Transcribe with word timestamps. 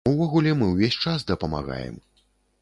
Увогуле, 0.09 0.53
мы 0.61 0.69
ўвесь 0.69 0.97
час 1.05 1.27
дапамагаем. 1.33 1.95